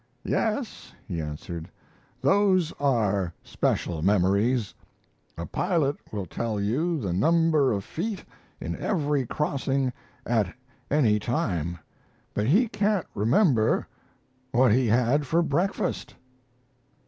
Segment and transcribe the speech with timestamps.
[0.25, 1.69] "Yes," he answered,
[2.21, 4.73] "those are special memories;
[5.37, 8.25] a pilot will tell you the number of feet
[8.59, 9.93] in every crossing
[10.25, 10.55] at
[10.89, 11.77] any time,
[12.33, 13.85] but he can't remember
[14.51, 16.15] what he had for breakfast."